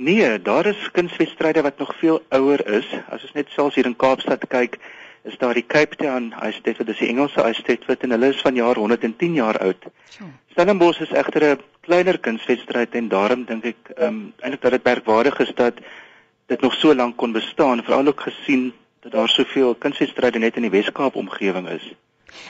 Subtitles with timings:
[0.00, 2.86] Nee, daar is kunswedstryde wat nog veel ouer is.
[3.10, 4.76] As ons net selfs hier in Kaapstad kyk,
[5.26, 8.14] is daar die Cape Town Ice State, dit is die Engelse Ice State wat en
[8.14, 9.88] hulle is van jaar 110 jaar oud.
[10.54, 14.84] Stellenbosch is egter 'n kleiner kunswedstryd en daarom dink ek ehm um, eintlik dat dit
[14.84, 15.74] merkwaardig is dat
[16.46, 20.62] dit nog so lank kon bestaan, veral ook gesien dat daar soveel kunswedstryde net in
[20.62, 21.94] die Wes-Kaap omgewing is.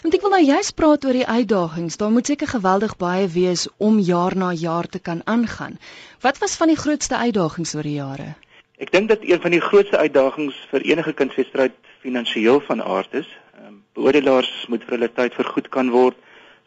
[0.02, 1.96] Want ek wil nou juist praat oor die uitdagings.
[1.96, 5.78] Daar moet seker geweldig baie wees om jaar na jaar te kan aangaan.
[6.20, 8.34] Wat was van die grootste uitdagings oor die jare?
[8.78, 13.28] Ek dink dat een van die grootste uitdagings vir enige kunswedstryd finansiëel van aard is.
[13.58, 16.16] Ehm beoordelaars moet vir hulle tyd vergoed kan word.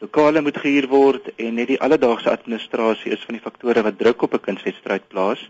[0.04, 4.22] Lokale moet gehuur word en net die alledaagse administrasie is van die faktore wat druk
[4.28, 5.50] op 'n kunswedstryd plaas.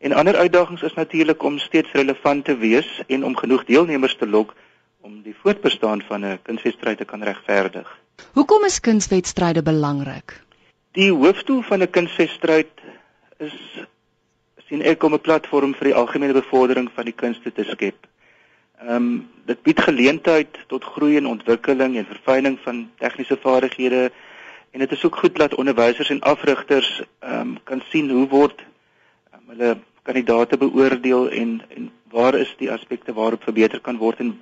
[0.00, 4.26] En ander uitdagings is natuurlik om steeds relevant te wees en om genoeg deelnemers te
[4.26, 4.54] lok
[5.02, 7.98] om die voortbestaan van 'n kunswedstryd te kan regverdig.
[8.32, 10.42] Hoekom is kunswedstryde belangrik?
[10.92, 12.70] Die hoofdoel van 'n kunswedstryd
[13.38, 13.54] is
[14.72, 18.06] sien ek om 'n platform vir die algemene bevordering van die kunste te skep.
[18.80, 24.10] Ehm um, dit bied geleentheid tot groei en ontwikkeling en verfyning van tegniese vaardighede
[24.70, 28.64] en dit is ook goed dat onderwysers en afrigters ehm um, kan sien hoe word
[29.34, 34.40] um, hulle kandidate beoordeel en en waar is die aspekte waarop verbeter kan word en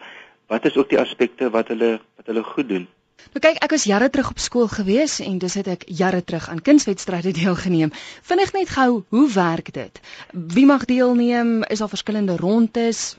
[0.51, 2.89] wat is ook die aspekte wat hulle wat hulle goed doen.
[3.31, 6.49] Nou kyk, ek was jare terug op skool gewees en dis het ek jare terug
[6.51, 7.93] aan kunswedstryde deelgeneem.
[8.27, 10.01] Vinnig net gou, hoe werk dit?
[10.33, 11.61] Wie mag deelneem?
[11.71, 13.19] Is daar verskillende rondes?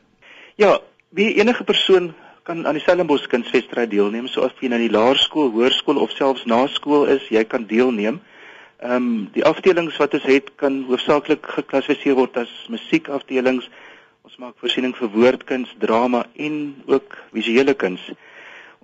[0.60, 0.80] Ja,
[1.16, 2.12] wie enige persoon
[2.44, 6.12] kan aan die Stellenbosch kunswedstryd deelneem, so of jy nou in die laerskool, hoërskool of
[6.18, 8.20] selfs na skool is, jy kan deelneem.
[8.82, 13.70] Ehm um, die afdelings wat ons het kan hoofsaaklik geklassifiseer word as musiekafdelings.
[14.22, 18.04] Ons maak voorsiening vir woordkuns, drama en ook visuele kuns.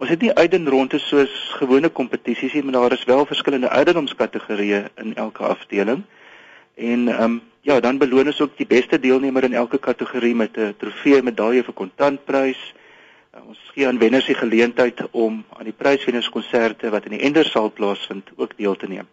[0.01, 5.13] Ons het nie uitdenronde soos gewone kompetisies nie, maar daar is wel verskillende ouderdomskategorieë in
[5.15, 6.01] elke afdeling.
[6.73, 10.57] En ehm um, ja, dan beloon ons ook die beste deelnemer in elke kategorie met
[10.57, 12.73] 'n trofee, medalje vir kontantprys.
[13.35, 17.71] Uh, ons gee aan wenners die geleentheid om aan die pryswennerskonserte wat in die Endersaal
[17.71, 19.07] plaasvind ook deel te neem.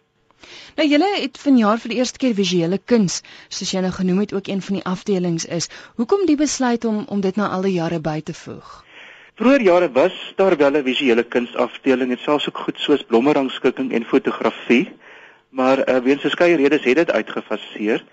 [0.75, 4.33] Nou julle het vanjaar vir die eerste keer visuele kuns, soos jy nou genoem het,
[4.33, 5.69] ook een van die afdelings is.
[5.95, 8.83] Hoekom die besluit om om dit na al die jare by te voeg?
[9.35, 13.91] Vroeger jare was daar wel 'n visuele kuns afdeling en selfs ook goed soos blommerangskikking
[13.91, 14.91] en fotografie,
[15.49, 18.03] maar uh, weens verskeie redes het dit uitgefaseer.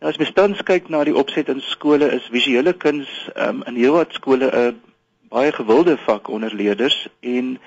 [0.00, 3.76] Nou as mens tans kyk na die opset in skole is visuele kuns um, in
[3.76, 4.80] heelwat skole 'n
[5.28, 7.58] baie gewilde vak onder leerders en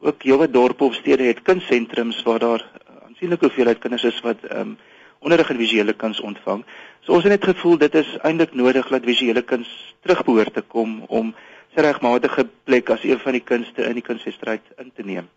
[0.00, 2.64] ook heelwat dorpe of stede het kunssentrums waar daar
[3.22, 4.78] aansienlike hoeveelheid kinders is wat ehm um,
[5.22, 6.64] onderrig in visuele kuns ontvang.
[7.06, 9.68] So ons het net gevoel dit is eintlik nodig dat visuele kuns
[10.02, 11.30] terugbehoort te kom om
[11.74, 15.28] sy regmatige plek as een van die kunste in die kunswedstryd in te neem.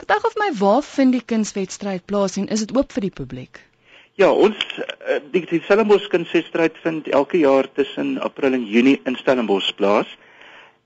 [0.00, 3.60] Vertel of my waar vind die kunswedstryd plaas en is dit oop vir die publiek?
[4.16, 9.20] Ja, ons eh, die, die Stellenbosch kunswedstryd vind elke jaar tussen April en Junie in
[9.20, 10.08] Stellenbosch plaas.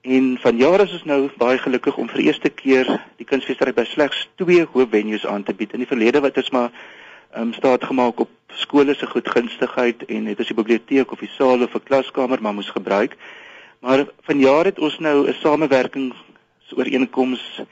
[0.04, 2.84] En vanjaar is ons nou baie gelukkig om vir eerste keer
[3.16, 5.72] die kunsfeestery by slegs twee hoë venues aan te bied.
[5.72, 6.68] In die verlede wat ons maar
[7.32, 11.32] ehm um, staat gemaak op skole se goedgunstigheid en het ons die biblioteek of die
[11.38, 13.16] saal of 'n klaskamer maar moes gebruik.
[13.80, 17.62] Maar vanjaar het ons nou 'n samewerkingsooreenkoms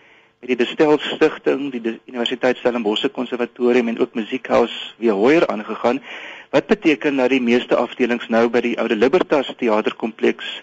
[0.40, 6.02] met die Bestel Stichting, die Universiteit Stellenbosch Konservatorium en ook Musiekhuis weer hoër aangegaan.
[6.50, 10.62] Wat beteken dat die meeste afdelings nou by die Oude Libertas teaterkompleks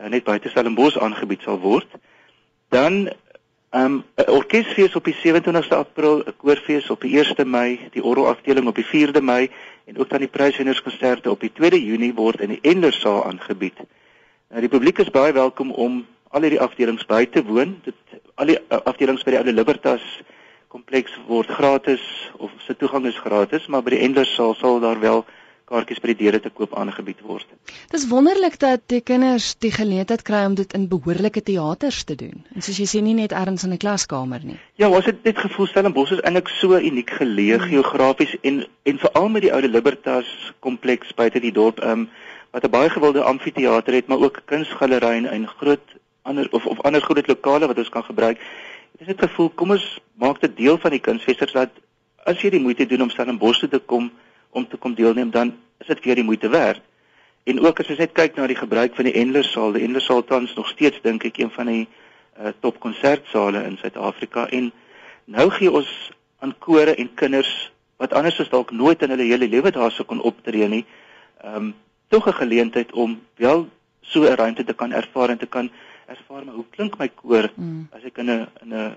[0.00, 1.86] uh, net buite Stellenbosch aangebied sal word.
[2.68, 3.10] Dan
[3.70, 8.04] ehm, 'n um, orkesfees op die 27ste April, 'n koorfees op die 1ste Mei, die
[8.04, 9.50] orgelafdeling op die 4de Mei
[9.84, 13.78] en ook dan die pryswennerskonserte op die 2de Junie word in die Endersaal aangebied.
[14.48, 17.76] Nou die publiek is baie welkom om al hierdie afdelings by te woon.
[17.84, 17.94] Dit
[18.34, 20.04] al die uh, afdelings by die Oude Libertas
[20.70, 22.02] kompleks word gratis
[22.38, 25.24] of se toegang is gratis, maar by die Endersaal sal daar wel
[25.70, 27.46] kaartjies by die deure te koop aangebied word.
[27.92, 32.42] Dis wonderlik dat die kinders die geleentheid kry om dit in behoorlike teaters te doen.
[32.54, 34.58] En soos jy sê nie net ergens in 'n klaskamer nie.
[34.82, 37.68] Ja, ons het net gevoel Stellenbosch is eintlik so uniek geleë hmm.
[37.70, 40.26] geografies en en veral met die oude Libertas
[40.60, 42.08] kompleks buite die dorp, ehm um,
[42.50, 45.86] wat 'n baie gewilde amfitheater het, maar ook kunsgalery en groot
[46.22, 48.38] ander of of ander groot lokale wat ons kan gebruik.
[48.92, 51.70] Dit is net gevoel kom ons maak dit deel van die kunsfesters dat
[52.26, 54.10] as jy die moeite doen om Stellenbosch toe te kom
[54.50, 56.80] om te kom deelneem dan is dit vir die moeite werd.
[57.44, 60.54] En ook as jy net kyk na die gebruik van die Endlersaal, die Endlersaal tans
[60.54, 64.72] nog steeds dink ek een van die uh, top konsertsale in Suid-Afrika en
[65.24, 65.90] nou gee ons
[66.40, 67.50] aan kore en kinders
[68.00, 70.84] wat anders as dalk nooit in hulle hele lewe daar sou kon optree nie,
[71.44, 71.74] ehm um,
[72.10, 73.68] tog 'n geleentheid om wel
[74.00, 75.70] so 'n ruimte te kan ervaar en te kan
[76.06, 77.88] ervaar maar hoe klink my koor mm.
[77.92, 78.96] as ek in 'n in 'n